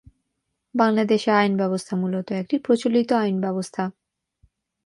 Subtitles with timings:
[0.75, 3.83] বাংলাদেশের আইনব্যবস্থা মূলত একটি প্রচলিত আইনব্যবস্থা।